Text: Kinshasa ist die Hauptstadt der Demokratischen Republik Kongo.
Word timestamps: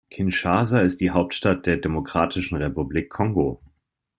Kinshasa 0.09 0.79
ist 0.79 0.99
die 0.99 1.11
Hauptstadt 1.11 1.67
der 1.67 1.77
Demokratischen 1.77 2.55
Republik 2.57 3.11
Kongo. 3.11 3.61